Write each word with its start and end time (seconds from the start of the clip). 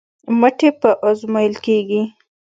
مټې 0.39 0.69
به 0.79 0.91
ازمویل 1.07 1.55
کېږي. 1.65 2.01